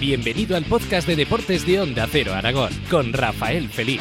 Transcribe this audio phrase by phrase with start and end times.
[0.00, 4.00] Bienvenido al podcast de deportes de Onda Cero Aragón con Rafael Feliz.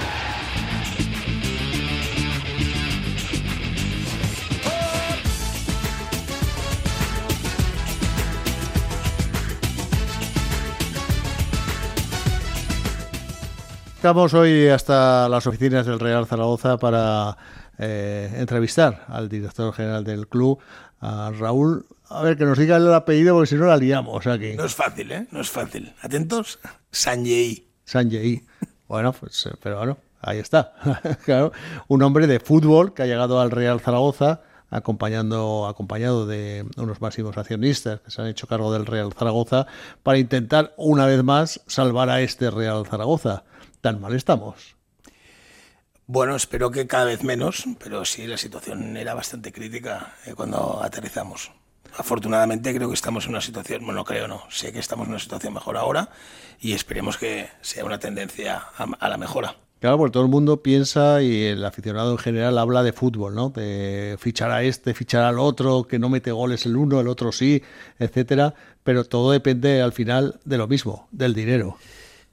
[13.93, 17.35] Estamos hoy hasta las oficinas del Real Zaragoza para
[17.77, 20.59] eh, entrevistar al director general del club,
[21.01, 21.85] a Raúl.
[22.09, 24.53] A ver, que nos diga el apellido porque si no la liamos aquí.
[24.55, 25.27] No es fácil, ¿eh?
[25.31, 25.93] No es fácil.
[26.01, 26.59] Atentos.
[26.91, 27.67] Sanjei.
[27.85, 28.43] Sanjei.
[28.87, 30.73] Bueno, pues, eh, pero bueno, ahí está.
[31.23, 31.51] claro,
[31.87, 37.37] un hombre de fútbol que ha llegado al Real Zaragoza acompañando, acompañado de unos máximos
[37.37, 39.67] accionistas que se han hecho cargo del Real Zaragoza
[40.01, 43.43] para intentar una vez más salvar a este Real Zaragoza.
[43.81, 44.75] Tan mal estamos.
[46.07, 50.81] Bueno, espero que cada vez menos, pero sí, la situación era bastante crítica eh, cuando
[50.81, 51.51] aterrizamos.
[51.97, 55.19] Afortunadamente creo que estamos en una situación, bueno, creo no, sé que estamos en una
[55.19, 56.09] situación mejor ahora
[56.59, 59.55] y esperemos que sea una tendencia a, la mejora.
[59.79, 63.49] Claro, porque todo el mundo piensa y el aficionado en general habla de fútbol, ¿no?
[63.49, 67.31] De fichar a este, fichar al otro, que no mete goles el uno, el otro
[67.31, 67.63] sí,
[67.97, 71.77] etcétera, pero todo depende al final de lo mismo, del dinero.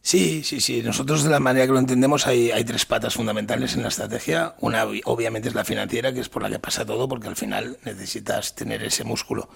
[0.07, 0.83] Sí, sí, sí.
[0.85, 4.55] Nosotros de la manera que lo entendemos hay, hay tres patas fundamentales en la estrategia.
[4.61, 7.77] Una obviamente es la financiera, que es por la que pasa todo, porque al final
[7.83, 9.49] necesitas tener ese músculo.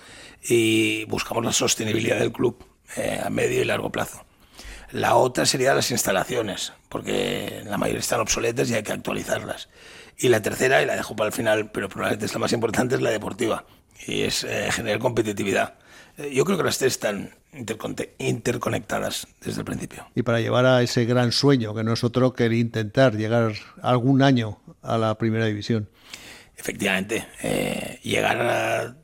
[0.43, 2.65] Y buscamos la sostenibilidad del club
[2.97, 4.27] eh, a medio y largo plazo.
[4.91, 9.69] La otra sería las instalaciones, porque la mayoría están obsoletas y hay que actualizarlas.
[10.19, 12.97] Y la tercera, y la dejo para el final, pero probablemente es la más importante,
[12.97, 13.67] es la deportiva.
[14.05, 15.75] Y es eh, generar competitividad.
[16.19, 17.39] Eh, yo creo que las tres están
[18.19, 20.07] interconectadas desde el principio.
[20.15, 24.23] Y para llevar a ese gran sueño, que no es otro que intentar llegar algún
[24.23, 25.89] año a la primera división.
[26.57, 28.97] Efectivamente, eh, llegar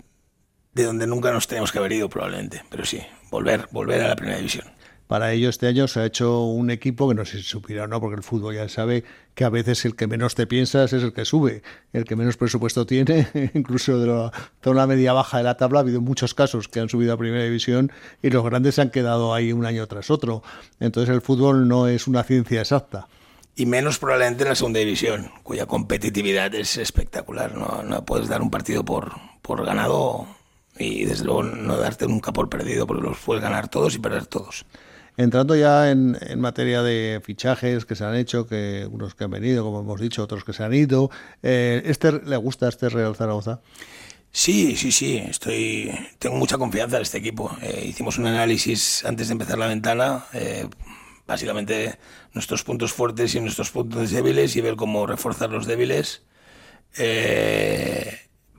[0.73, 4.17] de donde nunca nos tenemos que haber ido probablemente, pero sí, volver, volver a la
[4.17, 4.76] primera división
[5.07, 7.87] para ello este año se ha hecho un equipo que no sé si supiera o
[7.87, 9.05] no, porque el fútbol ya sabe
[9.35, 11.63] que a veces el que menos te piensas es el que sube,
[11.93, 16.01] el que menos presupuesto tiene, incluso de la media baja de la tabla ha habido
[16.01, 19.53] muchos casos que han subido a primera división y los grandes se han quedado ahí
[19.53, 20.43] un año tras otro.
[20.81, 23.09] Entonces el fútbol no es una ciencia exacta.
[23.55, 27.55] Y menos probablemente en la segunda división, cuya competitividad es espectacular.
[27.55, 30.27] No, no puedes dar un partido por, por ganado
[30.79, 34.27] y desde luego no darte nunca por perdido, porque los puedes ganar todos y perder
[34.27, 34.67] todos.
[35.17, 39.65] Entrando ya en, materia de fichajes que se han hecho, que unos que han venido,
[39.65, 41.11] como hemos dicho, otros que se han ido,
[41.43, 43.61] eh, ¿este le gusta este Real Zaragoza?
[44.31, 47.57] Sí, sí, sí, estoy, tengo mucha confianza en este equipo.
[47.63, 50.69] Eh, hicimos un análisis antes de empezar la ventana, eh,
[51.27, 51.99] básicamente
[52.35, 56.23] nuestros puntos fuertes y nuestros puntos débiles y ver cómo reforzar los débiles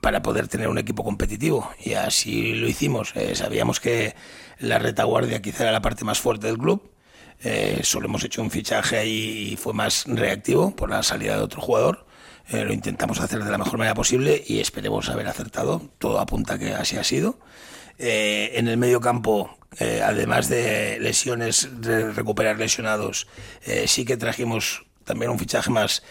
[0.00, 1.70] para poder tener un equipo competitivo.
[1.84, 3.14] Y así lo hicimos.
[3.34, 4.14] sabíamos que
[4.60, 6.90] la retaguardia quizá era la parte más fuerte del club.
[7.40, 11.42] Eh, solo hemos hecho un fichaje ahí y fue más reactivo por la salida de
[11.42, 12.06] otro jugador.
[12.48, 15.82] Eh, lo intentamos hacer de la mejor manera posible y esperemos haber acertado.
[15.98, 17.38] Todo apunta que así ha sido.
[17.98, 23.28] Eh, en el medio campo, además de lesiones, de recuperar lesionados,
[23.86, 26.02] sí que trajimos también un fichaje más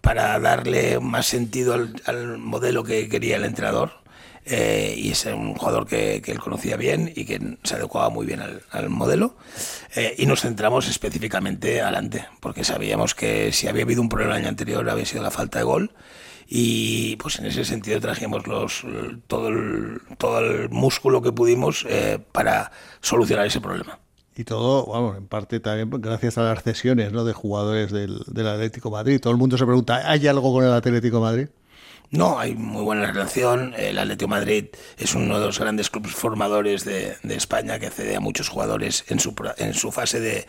[0.00, 3.99] para darle más sentido al modelo que quería el entrenador.
[4.46, 8.40] Eh, y es un jugador que, él conocía bien y que se adecuaba muy bien
[8.70, 9.36] al, modelo.
[9.94, 14.40] Eh, y nos centramos específicamente adelante, porque sabíamos que si había habido un problema el
[14.40, 15.92] año anterior había sido la falta de gol.
[16.52, 18.84] Y pues en ese sentido trajimos los,
[19.28, 24.00] todo, el, todo el músculo que pudimos eh, para solucionar ese problema.
[24.34, 27.24] Y todo, vamos, en parte también gracias a las cesiones ¿no?
[27.24, 29.20] de jugadores del, del Atlético Madrid.
[29.20, 31.48] Todo el mundo se pregunta, ¿hay algo con el Atlético Madrid?
[32.10, 33.72] No, hay muy buena relación.
[33.76, 34.66] El Atlético Madrid
[34.98, 39.20] es uno de los grandes clubes formadores de, España que accede a muchos jugadores en
[39.20, 40.46] su, en su fase de,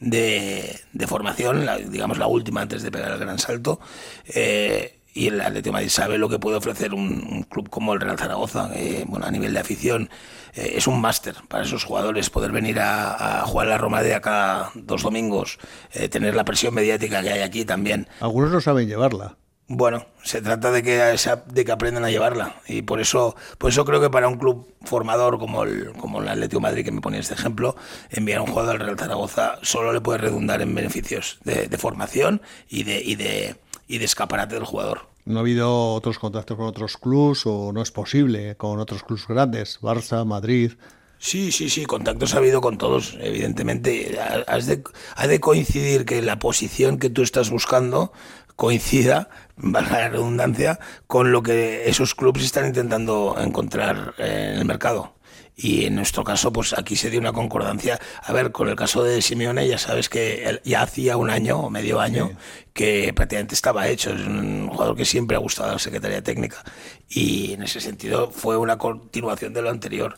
[0.00, 3.78] de, formación, digamos la última antes de pegar el gran salto.
[4.26, 8.18] Eh, y el Atlético Madrid sabe lo que puede ofrecer un, club como el Real
[8.18, 8.70] Zaragoza.
[9.06, 10.10] bueno, a nivel de afición
[10.54, 14.14] eh, es un máster para esos jugadores poder venir a, a, jugar la Roma de
[14.14, 15.58] acá dos domingos,
[15.92, 18.08] eh, tener la presión mediática que hay aquí también.
[18.18, 19.36] Algunos no saben llevarla.
[19.66, 21.16] Bueno, se trata de que,
[21.46, 24.68] de que aprendan a llevarla y por eso, por eso creo que para un club
[24.82, 27.74] formador como el, como el Atlético Madrid, que me pone este ejemplo,
[28.10, 32.42] enviar a un jugador al Real Zaragoza solo le puede redundar en beneficios de, formación
[32.68, 33.56] y de, y, de,
[33.88, 35.08] y de escaparate del jugador.
[35.24, 39.26] ¿No ha habido otros contactos con otros clubes o no es posible con otros clubes
[39.26, 39.80] grandes?
[39.80, 40.72] Barça, Madrid.
[41.18, 44.18] Sí, sí, sí, contactos ha habido con todos, evidentemente.
[44.46, 44.82] Has de,
[45.16, 48.12] ha de coincidir que la posición que tú estás buscando
[48.56, 55.14] coincida, valga la redundancia, con lo que esos clubes están intentando encontrar en el mercado.
[55.56, 58.00] Y en nuestro caso, pues aquí se dio una concordancia.
[58.22, 61.70] A ver, con el caso de Simeone, ya sabes que ya hacía un año o
[61.70, 62.32] medio año
[62.72, 64.10] que prácticamente estaba hecho.
[64.10, 66.64] Es un jugador que siempre ha gustado a la Secretaría Técnica
[67.08, 70.16] y en ese sentido fue una continuación de lo anterior.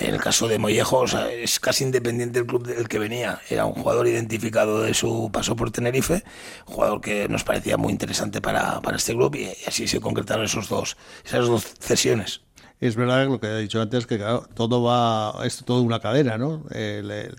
[0.00, 3.40] En el caso de Mollejo, es casi independiente del club del que venía.
[3.48, 6.24] Era un jugador identificado de su paso por Tenerife,
[6.66, 10.44] un jugador que nos parecía muy interesante para, para este club y así se concretaron
[10.44, 12.42] esos dos, esas dos cesiones
[12.80, 14.22] es verdad lo que he dicho antes, que
[14.54, 16.64] todo va, es todo una cadena, ¿no?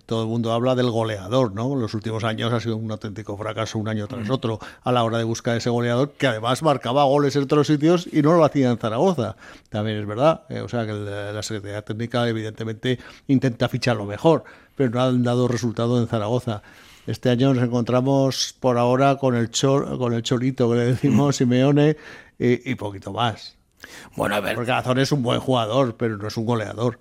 [0.05, 1.75] todo el mundo habla del goleador, ¿no?
[1.75, 5.17] Los últimos años ha sido un auténtico fracaso un año tras otro a la hora
[5.17, 8.71] de buscar ese goleador, que además marcaba goles en otros sitios y no lo hacía
[8.71, 9.35] en Zaragoza.
[9.69, 10.43] También es verdad.
[10.49, 14.45] Eh, o sea que la Secretaría Técnica evidentemente intenta fichar lo mejor,
[14.75, 16.63] pero no han dado resultado en Zaragoza.
[17.07, 21.35] Este año nos encontramos por ahora con el chor, con el chorito que le decimos
[21.37, 21.97] Simeone
[22.39, 23.54] y poquito más.
[24.15, 24.55] Bueno, a ver.
[24.55, 26.99] Porque Azón es un buen jugador, pero no es un goleador.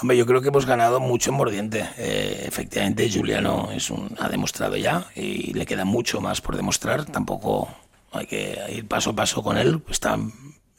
[0.00, 1.88] Hombre, yo creo que hemos ganado mucho en Mordiente.
[1.96, 7.04] Eh, efectivamente, Juliano es un, ha demostrado ya y le queda mucho más por demostrar.
[7.04, 7.68] Tampoco
[8.12, 9.82] hay que ir paso a paso con él.
[9.88, 10.18] Está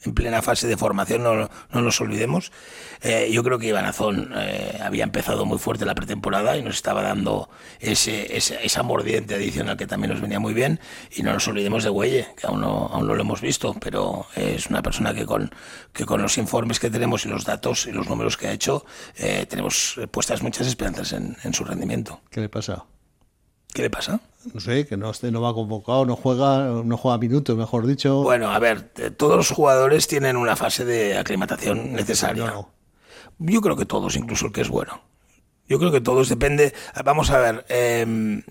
[0.06, 2.52] en plena fase de formación, no, no nos olvidemos.
[3.02, 6.76] Eh, yo creo que Iván Azón eh, había empezado muy fuerte la pretemporada y nos
[6.76, 7.48] estaba dando
[7.80, 10.80] ese, esa mordiente adicional que también nos venía muy bien.
[11.14, 14.26] Y no nos olvidemos de Güelle, que aún no, aún no lo hemos visto, pero
[14.34, 15.50] es una persona que con,
[15.92, 18.84] que con los informes que tenemos y los datos y los números que ha hecho,
[19.16, 22.20] eh, tenemos puestas muchas esperanzas en, en su rendimiento.
[22.30, 22.84] ¿Qué le pasa?
[23.76, 24.20] ¿Qué le pasa?
[24.54, 28.22] No sé, que no, no va convocado, no juega, no juega minutos, mejor dicho.
[28.22, 28.80] Bueno, a ver,
[29.18, 32.54] todos los jugadores tienen una fase de aclimatación necesaria.
[33.38, 35.02] Yo creo que todos, incluso el que es bueno.
[35.68, 36.72] Yo creo que todos depende.
[37.04, 37.66] Vamos a ver.
[37.68, 38.42] Eh,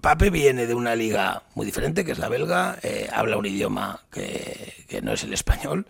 [0.00, 4.04] Pape viene de una liga muy diferente, que es la belga, eh, habla un idioma
[4.12, 5.88] que, que, no es el español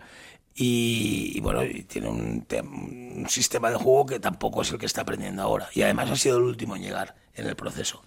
[0.61, 5.41] y, bueno, tiene un, un, sistema de juego que tampoco es el que está aprendiendo
[5.41, 5.69] ahora.
[5.73, 8.03] Y además ha sido el último en llegar en el proceso.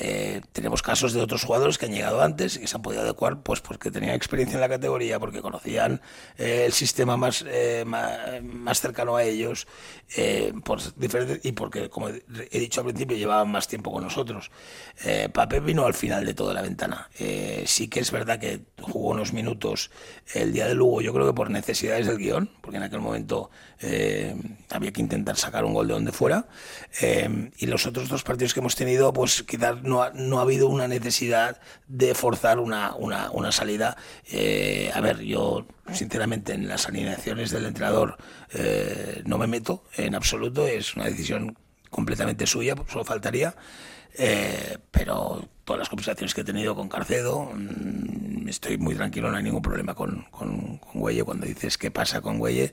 [0.00, 3.02] Eh, tenemos casos de otros jugadores que han llegado antes y que se han podido
[3.02, 6.02] adecuar pues porque tenían experiencia en la categoría, porque conocían
[6.36, 9.66] eh, el sistema más, eh, más, cercano a ellos
[10.64, 10.80] por
[11.42, 14.50] y porque, como he dicho al principio, llevaban más tiempo con nosotros.
[15.32, 17.08] Pape vino al final de toda la ventana.
[17.66, 19.90] sí que es verdad que jugó unos minutos
[20.34, 23.50] el día de Lugo, yo creo que por necesidades del guion, porque en aquel momento
[24.70, 26.46] había que intentar sacar un gol de donde fuera.
[27.58, 30.68] y los otros dos partidos que hemos tenido, pues quizás no ha, no ha habido
[30.68, 31.58] una necesidad
[31.88, 33.96] de forzar una, una, una salida.
[34.30, 38.18] Eh, a ver, yo sinceramente en las alineaciones del entrenador
[38.52, 41.56] eh, no me meto en absoluto, es una decisión
[41.90, 43.56] completamente suya, solo faltaría.
[44.20, 49.36] Eh, pero todas las conversaciones que he tenido con Carcedo, mmm, estoy muy tranquilo, no
[49.36, 50.78] hay ningún problema con, con.
[51.24, 52.72] Cuando dices qué pasa con Güelle,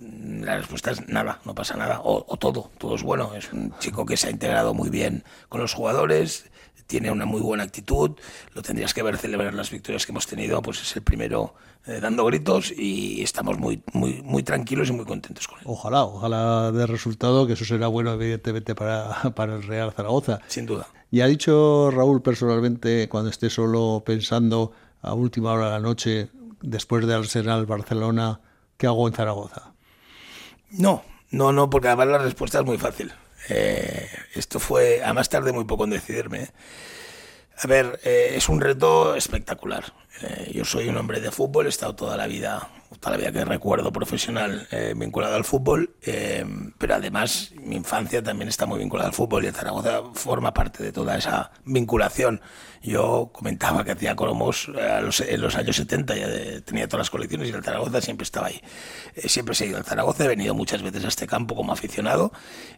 [0.00, 3.34] la respuesta es nada, no pasa nada, o, todo, todo es bueno.
[3.34, 6.50] Es un chico que se ha integrado muy bien con los jugadores,
[6.86, 8.12] tiene una muy buena actitud,
[8.54, 11.54] lo tendrías que ver celebrar las victorias que hemos tenido, pues es el primero
[11.86, 15.64] eh, dando gritos y estamos muy, muy, muy tranquilos y muy contentos con él.
[15.66, 20.40] Ojalá, ojalá de resultado, que eso será bueno evidentemente para, para el Real Zaragoza.
[20.46, 20.86] Sin duda.
[21.10, 26.30] Y ha dicho Raúl personalmente, cuando esté solo pensando a última hora de la noche,
[26.60, 28.40] después de Arsenal Barcelona,
[28.76, 29.73] ¿qué hago en Zaragoza?
[30.78, 33.12] No, no, no, porque además la respuesta es muy fácil.
[33.48, 36.50] Eh, esto fue, a más tarde muy poco en decidirme.
[37.62, 39.84] A ver, eh, es un reto espectacular.
[40.22, 42.68] Eh, yo soy un hombre de fútbol, he estado toda la vida,
[43.00, 46.44] toda la vida que recuerdo profesional eh, vinculado al fútbol, eh,
[46.78, 50.84] pero además mi infancia también está muy vinculada al fútbol y el Zaragoza forma parte
[50.84, 52.40] de toda esa vinculación.
[52.80, 57.52] Yo comentaba que hacía cromos en los años 70, ya tenía todas las colecciones y
[57.52, 58.60] el Zaragoza siempre estaba ahí.
[59.24, 62.30] siempre he seguido al Zaragoza, he venido muchas veces a este campo como aficionado,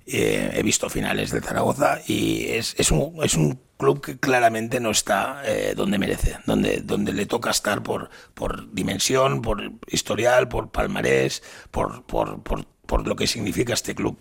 [0.07, 4.90] he visto finales del Zaragoza y es, es, un, es un club que claramente no
[4.90, 10.71] está eh, donde merece, donde, donde le toca estar por, por dimensión, por historial, por
[10.71, 14.18] palmarés, por, por, por, por lo que significa este club.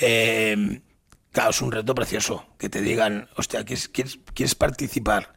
[0.00, 0.82] Eh,
[1.30, 5.34] claro, es un reto precioso que te digan, hostia, ¿quieres, quieres, participar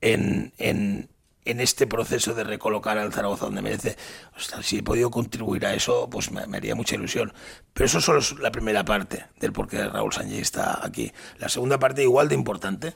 [0.00, 1.10] en, en,
[1.44, 3.96] en este proceso de recolocar al Zaragoza donde merece.
[4.36, 7.32] Hostia, si he podido contribuir a eso, pues me, me, haría mucha ilusión.
[7.72, 11.12] Pero eso solo es la primera parte del por qué Raúl Sánchez está aquí.
[11.38, 12.94] La segunda parte, igual de importante,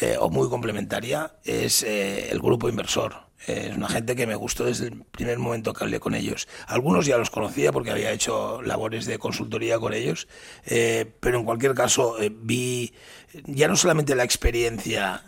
[0.00, 3.14] eh, o muy complementaria, es eh, el grupo inversor.
[3.46, 6.48] Eh, es una gente que me gustó desde el primer momento que hablé con ellos.
[6.66, 10.28] Algunos ya los conocía porque había hecho labores de consultoría con ellos,
[11.20, 12.94] pero en cualquier caso vi
[13.44, 15.24] ya no solamente la experiencia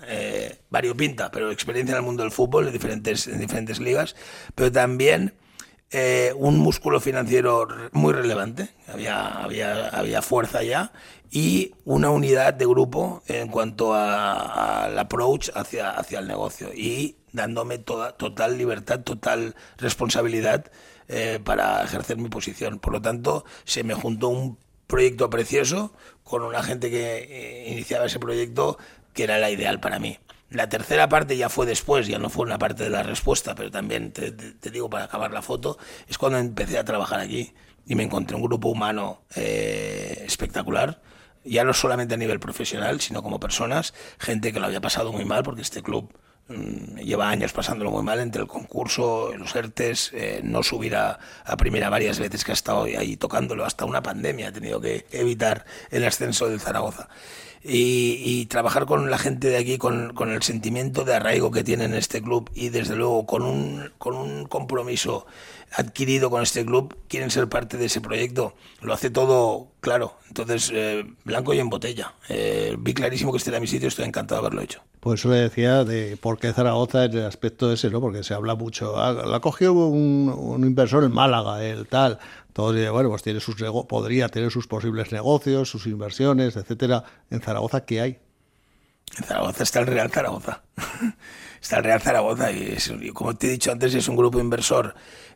[0.70, 4.14] variopinta, pero experiencia en el mundo del fútbol en diferentes, en diferentes ligas,
[4.54, 5.34] pero también
[5.96, 10.90] eh, un músculo financiero muy relevante, había, había, había fuerza ya,
[11.30, 17.78] y una unidad de grupo en cuanto al approach hacia, hacia el negocio y dándome
[17.78, 20.64] toda, total libertad, total responsabilidad
[21.06, 22.80] eh, para ejercer mi posición.
[22.80, 24.58] Por lo tanto, se me juntó un
[24.88, 25.92] proyecto precioso
[26.24, 28.78] con una gente que eh, iniciaba ese proyecto
[29.12, 30.18] que era la ideal para mí.
[30.54, 33.72] La tercera parte ya fue después, ya no fue una parte de la respuesta, pero
[33.72, 34.30] también te,
[34.70, 37.52] digo para acabar la foto, es cuando empecé a trabajar aquí
[37.84, 41.02] y me encontré un grupo humano eh, espectacular,
[41.44, 45.24] ya no solamente a nivel profesional, sino como personas, gente que lo había pasado muy
[45.24, 50.12] mal porque este club mm, lleva años pasándolo muy mal entre el concurso, los ERTES,
[50.14, 54.04] eh, no subir a, a, primera varias veces que ha estado ahí tocándolo, hasta una
[54.04, 57.08] pandemia ha tenido que evitar el ascenso del Zaragoza
[57.66, 62.20] y, trabajar con la gente de aquí, con, el sentimiento de arraigo que tienen este
[62.20, 65.26] club y desde luego con un, con un compromiso
[65.72, 68.54] adquirido con este club, quieren ser parte de ese proyecto.
[68.80, 70.18] Lo hace todo claro.
[70.28, 72.14] Entonces, eh, blanco y en botella.
[72.28, 74.82] Eh, vi clarísimo que este era mi sitio, estoy encantado de haberlo hecho.
[75.00, 78.00] Pues eso le decía de por qué Zaragoza en el aspecto ese, ¿no?
[78.00, 78.96] Porque se habla mucho.
[78.96, 82.18] Ah, la cogió un, un inversor en Málaga, el tal
[82.54, 83.56] todo bueno, pues tiene sus
[83.88, 87.02] podría tener sus posibles negocios, sus inversiones, etcétera.
[87.28, 88.18] En Zaragoza, ¿qué hay?
[89.18, 90.62] En Zaragoza está el Real Zaragoza.
[91.60, 92.76] está el Real Zaragoza y,
[93.12, 94.94] como te he dicho antes, es un grupo inversor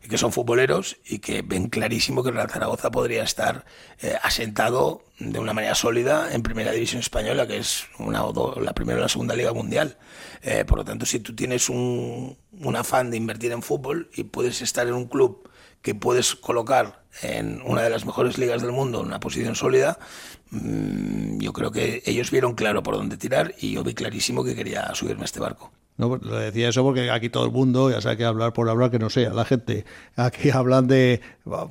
[0.09, 3.65] que son futboleros y que ven clarísimo que el Real Zaragoza podría estar
[4.01, 8.75] eh, asentado de una manera sólida en Primera División Española, que es una o la
[8.75, 9.99] primera o la segunda liga mundial.
[10.43, 12.37] Eh, por lo tanto, si tú tienes un
[12.77, 15.49] afán de invertir en fútbol y puedes estar en un club
[15.83, 19.99] que puedes colocar en una de las mejores ligas del mundo, en una posición sólida,
[20.51, 24.55] mm, yo creo que ellos vieron claro por dónde tirar y yo vi clarísimo que
[24.55, 25.73] quería subirme a este barco.
[25.97, 28.69] No, pues, lo decía eso porque aquí todo el mundo, ya sabe que hablar por
[28.69, 31.21] hablar, que no sea, la gente aquí hablan de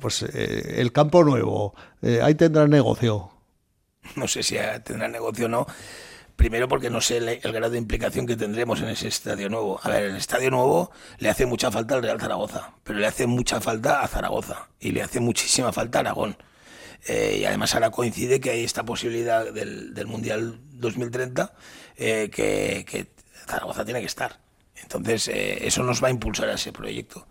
[0.00, 3.30] pues eh, el campo nuevo, eh, ahí tendrán negocio.
[4.16, 5.66] No sé si tendrán negocio o no,
[6.38, 9.80] Primero porque no sé el, grado de implicación que tendremos en ese estadio nuevo.
[9.82, 13.26] A ver, el estadio nuevo le hace mucha falta al Real Zaragoza, pero le hace
[13.26, 16.36] mucha falta a Zaragoza y le hace muchísima falta a Aragón.
[17.08, 21.54] Eh, y además ahora coincide que hay esta posibilidad del, Mundial 2030
[21.96, 23.08] eh, que,
[23.48, 24.38] Zaragoza tiene que estar.
[24.80, 27.26] Entonces, eh, eso nos va a impulsar a ese proyecto.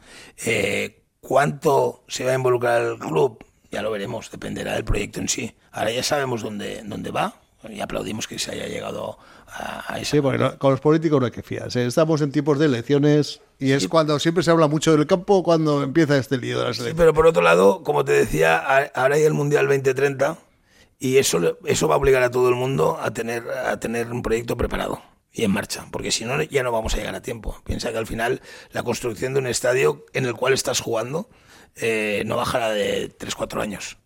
[1.22, 3.42] ¿Cuánto se va a involucrar el club?
[3.72, 5.56] Ya lo veremos, dependerá del proyecto en sí.
[5.72, 10.12] Ahora ya sabemos dónde, dónde va, y aplaudimos que se haya llegado a, eso.
[10.18, 11.86] Sí, porque con los políticos no hay que fiarse.
[11.86, 15.84] Estamos en tiempos de elecciones y es cuando siempre se habla mucho del campo cuando
[15.84, 16.94] empieza este lío de las elecciones.
[16.94, 18.58] Sí, pero por otro lado, como te decía,
[18.94, 20.38] ahora hay el Mundial 2030
[21.00, 24.22] y eso, eso va a obligar a todo el mundo a tener, a tener un
[24.22, 27.62] proyecto preparado y en marcha, porque si no ya no vamos a llegar a tiempo.
[27.64, 31.30] Piensa que al final la construcción de un estadio en el cual estás jugando
[31.76, 33.98] eh, no bajará de 3-4 años.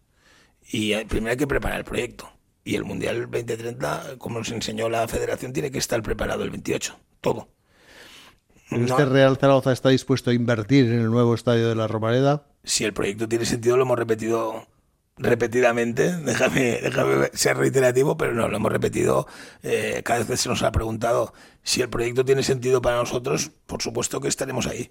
[0.70, 2.31] Y eh, primero hay que preparar el proyecto.
[2.64, 6.98] Y el Mundial 2030, como nos enseñó la federación, tiene que estar preparado el 28,
[7.22, 7.50] todo.
[8.70, 12.46] ¿Este Real Zaragoza está dispuesto a invertir en el nuevo estadio de la Romareda?
[12.64, 14.68] Si el proyecto tiene sentido, lo hemos repetido
[15.18, 19.28] repetidamente, déjame, déjame ser reiterativo, pero no, lo hemos repetido
[19.64, 23.52] eh, cada vez que se nos ha preguntado si el proyecto tiene sentido para nosotros,
[23.66, 24.90] por supuesto que estaremos ahí.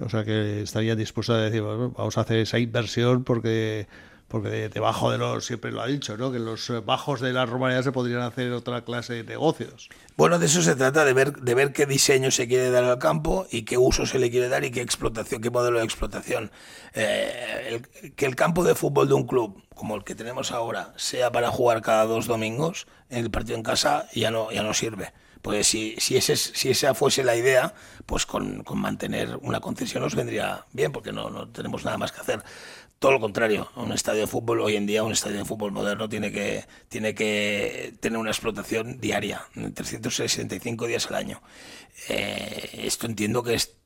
[0.00, 3.86] O sea que estaría dispuesto a decir, vamos a hacer esa inversión porque
[4.34, 6.32] porque debajo de los, siempre lo ha dicho, ¿no?
[6.32, 9.88] que los bajos de la romanía se podrían hacer otra clase de negocios.
[10.16, 12.98] Bueno, de eso se trata, de ver, de ver qué diseño se quiere dar al
[12.98, 16.50] campo y qué uso se le quiere dar y qué explotación, qué modelo de explotación.
[16.94, 17.80] Eh,
[18.16, 21.52] que el campo de fútbol de un club, como el que tenemos ahora, sea para
[21.52, 25.12] jugar cada dos domingos, en el partido en casa ya no, ya no sirve.
[25.42, 27.74] Pues si, si, ese, si esa fuese la idea,
[28.06, 32.12] pues con, con mantener una concesión nos vendría bien, porque no, no tenemos nada más
[32.12, 32.42] que hacer.
[32.98, 36.08] Todo lo contrario, un estadio de fútbol hoy en día, un estadio de fútbol moderno
[36.08, 39.42] tiene que, tiene que tener una explotación diaria,
[39.74, 41.42] 365 días al año.
[42.08, 43.76] Eh, esto entiendo que es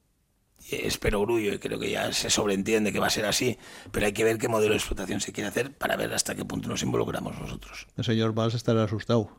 [0.71, 3.59] es perogrullo y creo que ya se sobreentiende que va a ser así,
[3.91, 6.45] pero hay que ver qué modelo de explotación se quiere hacer para ver hasta qué
[6.45, 7.87] punto nos involucramos nosotros.
[7.97, 9.31] El señor Valls estará asustado.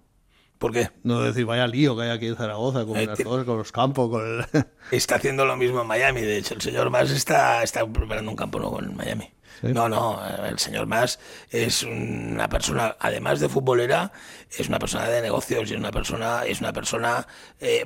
[0.57, 0.89] ¿Por qué?
[1.03, 3.71] No decir, vaya lío que hay aquí en Zaragoza con, eh, las cosas, con los
[3.71, 4.09] campos.
[4.09, 4.45] Con
[4.91, 6.21] Está haciendo lo mismo en Miami.
[6.21, 9.31] De hecho, el señor Mas está, está preparando un campo nuevo en Miami.
[9.61, 14.11] No, no, el señor Mas es una persona, además de futbolera,
[14.57, 17.27] es una persona de negocios y es una persona, es una persona
[17.59, 17.83] eh,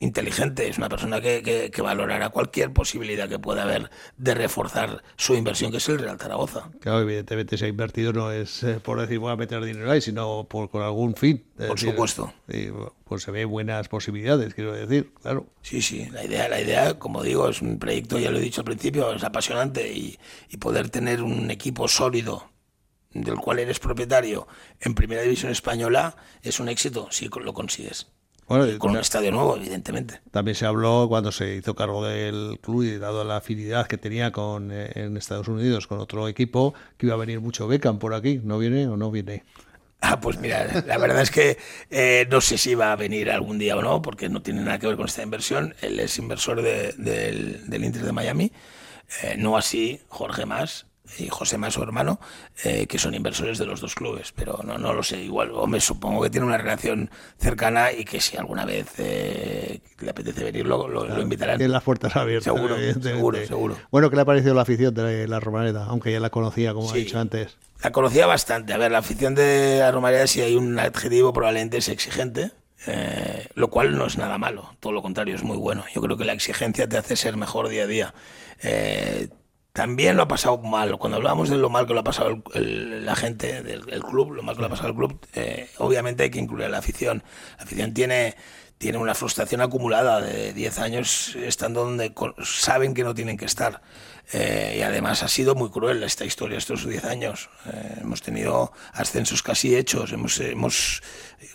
[0.00, 5.70] inteligente, es una persona que, valorará cualquier posibilidad que pueda haber de reforzar su inversión,
[5.70, 6.70] que es el Real Zaragoza.
[6.80, 10.00] Claro, evidentemente se ha invertido no es eh, por decir voy a meter dinero ahí,
[10.00, 11.44] sino por con algún fin.
[11.56, 12.32] Por supuesto.
[13.04, 15.46] pues se ve buenas posibilidades, quiero decir, claro.
[15.62, 18.62] Sí, sí, la idea, la idea, como digo, es un proyecto, ya lo he dicho
[18.62, 22.50] al principio, es apasionante y, y poder tener un equipo sólido
[23.12, 24.48] del cual eres propietario
[24.80, 28.06] en Primera División Española es un éxito si lo consigues
[28.78, 30.20] con un estadio nuevo, evidentemente.
[30.32, 34.32] También se habló cuando se hizo cargo del club y dado la afinidad que tenía
[34.32, 38.12] con eh, en Estados Unidos con otro equipo, que iba a venir mucho Beckham por
[38.12, 38.40] aquí.
[38.42, 39.44] ¿No viene o no viene?
[40.00, 41.58] Ah, pues mira, la verdad es que
[41.90, 44.78] eh, no sé si va a venir algún día o no, porque no tiene nada
[44.80, 45.74] que ver con esta inversión.
[45.80, 48.50] Él es inversor del, del Inter de Miami,
[49.22, 50.86] eh, no así Jorge Más,
[51.18, 52.20] y José más su hermano,
[52.64, 55.66] eh, que son inversores de los dos clubes, pero no, no lo sé, igual, o
[55.66, 60.44] me supongo que tiene una relación cercana y que si alguna vez eh, le apetece
[60.44, 61.58] venir, lo, lo, invitarán.
[61.58, 62.44] Tiene las puertas abiertas.
[62.44, 63.76] Seguro, seguro, seguro.
[63.90, 65.86] Bueno, ¿qué le ha parecido la afición de la Romareda?
[65.86, 67.56] Aunque ya la conocía, como ha dicho antes.
[67.82, 68.72] La conocía bastante.
[68.72, 72.52] A ver, la afición de la Romareda, si hay un adjetivo, probablemente es exigente.
[72.86, 75.84] Eh, lo cual no es nada malo, todo lo contrario, es muy bueno.
[75.94, 78.14] Yo creo que la exigencia te hace ser mejor día a día.
[78.62, 79.28] Eh,
[79.72, 80.98] también lo ha pasado mal.
[80.98, 84.56] Cuando hablamos de lo mal que lo ha pasado la gente del club, lo mal
[84.56, 87.22] que lo ha pasado el club, eh, obviamente hay que incluir a la afición.
[87.58, 88.36] La afición tiene,
[88.78, 92.12] tiene una frustración acumulada de 10 años estando donde
[92.42, 93.82] saben que no tienen que estar.
[94.32, 97.50] Eh, y además ha sido muy cruel esta historia estos 10 años.
[97.66, 101.02] Eh, hemos tenido ascensos casi hechos, hemos, hemos,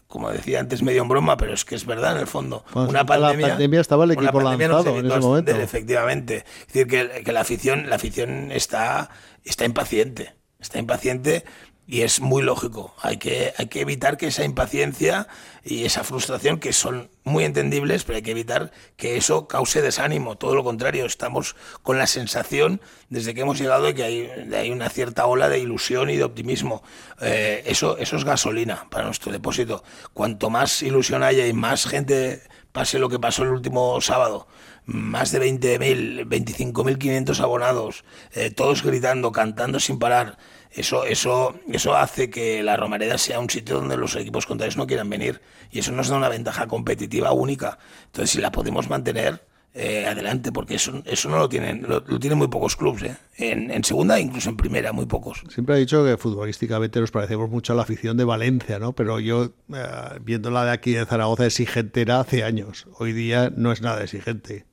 [0.07, 2.65] como decía antes, medio en broma, pero es que es verdad en el fondo.
[2.73, 5.51] una pandemia, la pandemia estaba el equipo lanzado en ese momento.
[5.51, 6.45] Efectivamente.
[6.67, 9.09] Es decir, que, que, la afición, la afición está,
[9.43, 10.35] está impaciente.
[10.59, 11.45] Está impaciente
[11.87, 12.95] y es muy lógico.
[13.01, 15.27] Hay que, hay que evitar que esa impaciencia
[15.63, 20.37] y esa frustración, que son muy entendibles, pero hay que evitar que eso cause desánimo.
[20.37, 24.71] Todo lo contrario, estamos con la sensación, desde que hemos llegado, de que hay, hay
[24.71, 26.83] una cierta ola de ilusión y de optimismo.
[27.21, 29.83] Eh, eso, eso es gasolina para nuestro depósito.
[30.13, 34.47] Cuanto más ilusión haya y más gente pase lo que pasó el último sábado,
[34.85, 40.37] más de 20.000, 25.500 abonados, eh, todos gritando, cantando sin parar,
[40.75, 44.85] eso, eso, eso hace que la Romareda sea un sitio donde los equipos contrarios no
[44.85, 45.41] quieran venir.
[45.71, 47.79] Y eso nos da una ventaja competitiva única.
[48.07, 49.41] Entonces, si la podemos mantener,
[49.73, 53.17] eh, adelante, porque eso, eso no lo tienen, lo, tienen muy pocos clubes, ¿eh?
[53.37, 55.43] en, segunda, incluso en primera, muy pocos.
[55.49, 58.93] Siempre ha dicho que futbolísticamente nos parecemos mucho a la afición de Valencia, ¿no?
[58.93, 59.85] Pero yo, eh,
[60.21, 62.87] viendo la de aquí de Zaragoza, exigente era hace años.
[62.99, 64.65] Hoy día no es nada exigente.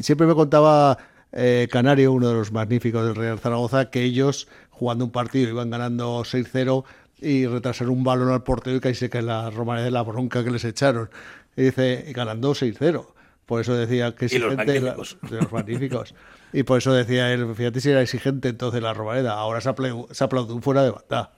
[0.00, 0.98] Siempre me contaba
[1.32, 4.48] eh, Canario, uno de los magníficos del Real Zaragoza, que ellos
[4.82, 6.84] jugando un partido iban ganando 6-0
[7.20, 10.42] y retrasaron un balón al portero y casi se cae la romanera de la bronca
[10.42, 11.08] que les echaron.
[11.56, 13.06] Y dice, ganando 6-0.
[13.46, 15.16] Por eso decía que exigente de los
[15.52, 16.16] magníficos.
[16.52, 19.34] y por eso decía él, fíjate si era exigente entonces la Romareda.
[19.34, 21.30] Ahora se, aplaudió fuera de banda.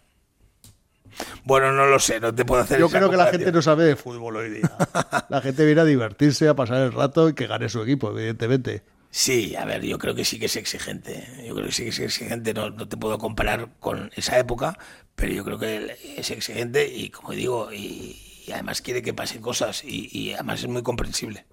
[1.44, 3.84] Bueno, no lo sé, no te puedo hacer Yo creo que la gente no sabe
[3.84, 4.72] de fútbol hoy día.
[5.28, 8.82] La gente viene a divertirse, a pasar el rato y que gane su equipo, evidentemente.
[9.16, 11.28] Sí, a ver, yo creo que sí que es exigente.
[11.46, 12.52] Yo creo que sí que es exigente.
[12.52, 14.76] No, no te puedo comparar con esa época,
[15.14, 18.18] pero yo creo que es exigente y, como digo, y,
[18.52, 21.46] además quiere que pasen cosas y, además es muy comprensible.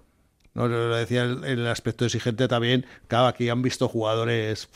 [0.54, 2.84] No, lo decía el, el, aspecto exigente también.
[3.06, 4.68] Claro, aquí han visto jugadores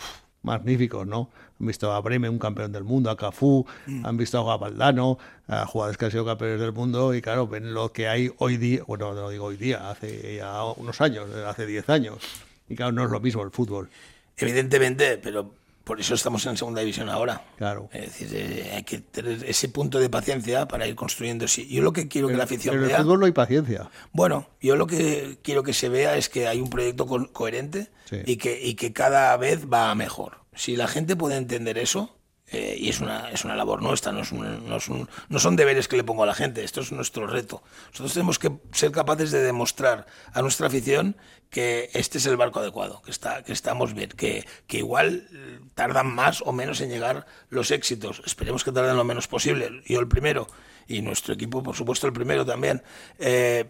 [0.42, 1.30] magníficos, ¿no?
[1.58, 4.06] Han visto a Bremen, un campeón del mundo, a Cafú, mm.
[4.06, 5.18] han visto a Gabaldano,
[5.48, 8.58] a jugadores que han sido campeones del mundo y claro, ven lo que hay hoy
[8.58, 12.92] día, bueno, no digo hoy día, hace ya unos años, hace 10 años y claro,
[12.92, 13.88] no es lo mismo el fútbol.
[14.36, 15.54] Evidentemente, pero
[15.86, 17.44] por eso estamos en segunda división ahora.
[17.58, 17.88] Claro.
[17.92, 21.46] Es decir, eh, hay que tener ese punto de paciencia para ir construyendo.
[21.46, 22.96] Yo lo que quiero que la afición pero vea.
[22.96, 23.88] En el fútbol no hay paciencia.
[24.12, 27.88] Bueno, yo lo que quiero que se vea es que hay un proyecto coherente
[28.24, 30.38] y, que, y que cada vez va mejor.
[30.56, 32.16] Si la gente puede entender eso,
[32.48, 35.88] eh, y es una, es una labor nuestra, no, es no, es no, son deberes
[35.88, 37.62] que le pongo a la gente, esto es nuestro reto.
[37.90, 41.16] Nosotros tenemos que ser capaces de demostrar a nuestra afición
[41.50, 45.28] que este es el barco adecuado, que, está, que estamos bien, que, que igual
[45.74, 48.22] tardan más o menos en llegar los éxitos.
[48.26, 50.46] Esperemos que tarden lo menos posible, yo el primero,
[50.88, 52.82] y nuestro equipo, por supuesto, el primero también.
[53.18, 53.64] Eh,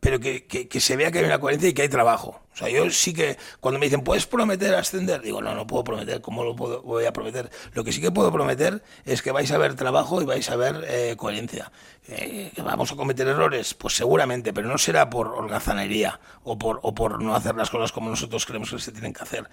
[0.00, 2.40] pero que, que, se vea que hay una coherencia y que hay trabajo.
[2.52, 5.20] O sea, yo sí que cuando me dicen, ¿puedes prometer ascender?
[5.20, 7.50] Digo, no, no puedo prometer, ¿cómo lo puedo, voy a prometer?
[7.72, 10.56] Lo que sí que puedo prometer es que vais a ver trabajo y vais a
[10.56, 11.72] ver eh, coherencia.
[12.08, 13.74] Eh, ¿Vamos a cometer errores?
[13.74, 17.92] Pues seguramente, pero no será por holgazanería o por, o por no hacer las cosas
[17.92, 19.48] como nosotros creemos que se tienen que hacer.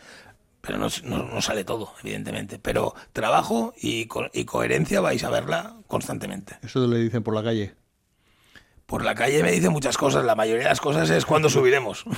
[0.62, 2.58] Pero no, no, sale todo, evidentemente.
[2.58, 6.58] Pero trabajo y, y coherencia vais a verla constantemente.
[6.62, 7.73] ¿Eso le dicen por la calle?
[8.86, 10.26] Por la calle me dice muchas cosas.
[10.26, 12.06] La mayoría de las cosas es cuando subiremos.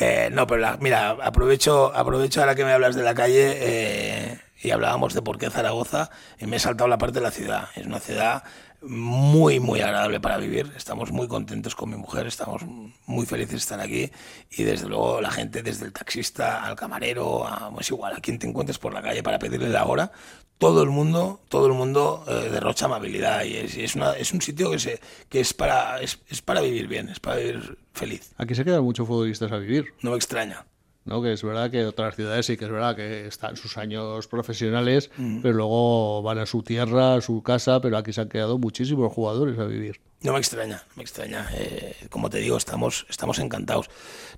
[0.00, 4.70] Eh, no, pero mira, aprovecho, aprovecho ahora que me hablas de la calle eh, y
[4.70, 7.68] hablábamos de por qué Zaragoza y me he saltado la parte de la ciudad.
[7.74, 8.44] Es una ciudad
[8.82, 10.72] muy, muy agradable para vivir.
[10.76, 12.62] Estamos muy contentos con mi mujer, estamos
[13.06, 14.10] muy felices de estar aquí
[14.50, 18.38] y desde luego la gente, desde el taxista al camarero, a, pues igual, a quien
[18.38, 20.12] te encuentres por la calle para pedirle la hora,
[20.58, 24.42] todo el mundo, todo el mundo eh, derrocha amabilidad y es, es, una, es, un
[24.42, 28.32] sitio que, se, que es, para, es, es para vivir bien, es para vivir feliz.
[28.36, 29.94] Aquí se quedan muchos futbolistas a vivir.
[30.02, 30.66] No me extraña.
[31.08, 31.22] ¿No?
[31.22, 35.10] que es verdad que otras ciudades sí que es verdad que están sus años profesionales,
[35.16, 35.40] mm.
[35.42, 39.12] pero luego van a su tierra, a su casa, pero aquí se han quedado muchísimos
[39.12, 40.00] jugadores a vivir.
[40.20, 41.48] No me extraña, me extraña.
[41.54, 43.88] Eh, como te digo, estamos, estamos encantados.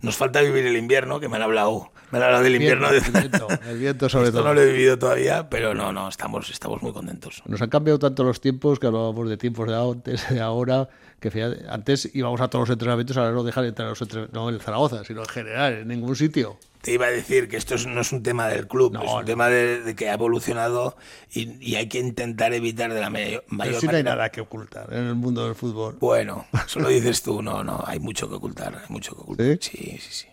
[0.03, 2.91] Nos falta vivir el invierno, que me han hablado, me han hablado del invierno.
[2.91, 4.49] El viento, el viento sobre Esto todo.
[4.49, 7.43] no lo he vivido todavía, pero no, no, estamos, estamos muy contentos.
[7.47, 10.87] Nos han cambiado tanto los tiempos, que hablábamos de tiempos de antes, de ahora,
[11.19, 14.51] que fíjate, antes íbamos a todos los entrenamientos, ahora no dejan entrar los entrenamientos, no
[14.51, 18.01] en Zaragoza, sino en general, en ningún sitio te iba a decir que esto no
[18.01, 20.97] es un tema del club, es un tema de, que ha evolucionado
[21.31, 24.41] y, hay que intentar evitar de la mayor, mayor Pero si no hay nada que
[24.41, 25.97] ocultar en el mundo del fútbol.
[26.01, 29.59] Bueno, eso lo dices tú, no, no, hay mucho que ocultar, hay mucho que ocultar.
[29.61, 30.27] Sí, sí, sí.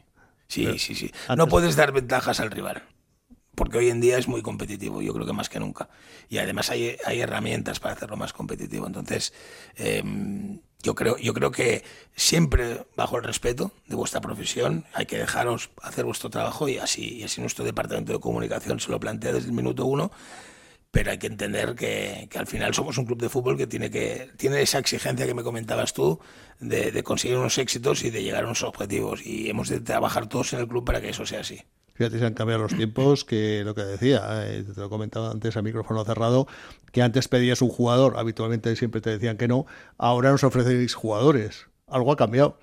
[0.49, 1.11] Sí, sí, sí.
[1.35, 2.83] No puedes dar ventajas al rival
[3.57, 5.89] porque hoy en día es muy competitivo, yo creo que más que nunca.
[6.29, 8.85] Y además hay, hay herramientas para hacerlo más competitivo.
[8.85, 9.33] Entonces,
[9.77, 10.03] eh,
[10.83, 11.83] yo creo, yo creo que
[12.15, 17.15] siempre bajo el respeto de vuestra profesión hay que dejaros hacer vuestro trabajo y así,
[17.17, 20.11] y así nuestro departamento de comunicación se lo plantea desde el minuto uno.
[20.91, 23.91] Pero hay que entender que, que al final somos un club de fútbol que tiene,
[23.91, 26.19] que tiene esa exigencia que me comentabas tú
[26.59, 29.21] de, de conseguir unos éxitos y de llegar a unos objetivos.
[29.25, 31.61] Y hemos de trabajar todos en el club para que eso sea así.
[31.97, 35.57] Fíjate, se han cambiado los tiempos, que lo que decía, eh, te lo comentaba antes
[35.57, 36.47] a micrófono cerrado,
[36.91, 39.65] que antes pedías un jugador, habitualmente siempre te decían que no,
[39.97, 41.65] ahora nos ofrecéis jugadores.
[41.87, 42.59] Algo ha cambiado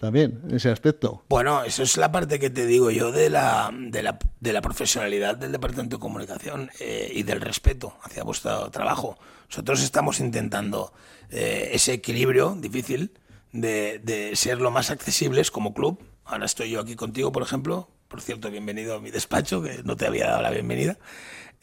[0.00, 1.22] también en ese aspecto.
[1.28, 4.60] Bueno, eso es la parte que te digo yo de la, de la, de la
[4.60, 9.16] profesionalidad del Departamento de Comunicación eh, y del respeto hacia vuestro trabajo.
[9.50, 10.92] Nosotros estamos intentando
[11.30, 13.12] eh, ese equilibrio difícil
[13.52, 16.02] de, de ser lo más accesibles como club.
[16.24, 19.96] Ahora estoy yo aquí contigo, por ejemplo, por cierto, bienvenido a mi despacho, que no
[19.96, 20.98] te había dado la bienvenida,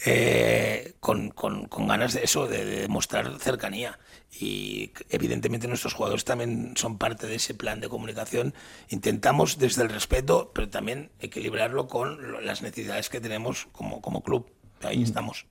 [0.06, 3.98] eh, con, con, ganas de eso, de, de, mostrar cercanía.
[4.38, 8.54] Y evidentemente nuestros jugadores también son parte de ese plan de comunicación.
[8.90, 14.52] Intentamos desde el respeto, pero también equilibrarlo con las necesidades que tenemos como, como club.
[14.82, 15.04] Ahí mm.
[15.04, 15.46] estamos.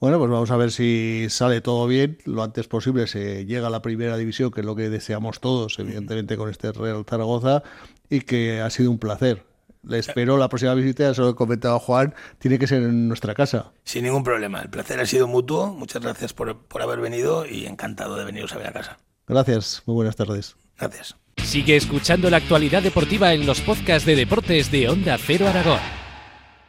[0.00, 2.18] Bueno, pues vamos a ver si sale todo bien.
[2.24, 5.78] Lo antes posible se llega a la primera división, que es lo que deseamos todos,
[5.78, 7.62] evidentemente, con este Real Zaragoza,
[8.08, 9.48] y que ha sido un placer
[9.90, 13.72] espero la próxima visita, eso lo he comentado Juan, tiene que ser en nuestra casa.
[13.84, 17.66] Sin ningún problema, el placer ha sido mutuo, muchas gracias por, por haber venido y
[17.66, 18.98] encantado de veniros a ver a casa.
[19.26, 20.56] Gracias, muy buenas tardes.
[20.78, 21.16] Gracias.
[21.44, 25.99] Sigue escuchando la actualidad deportiva en los podcasts de deportes de Onda Cero Aragón.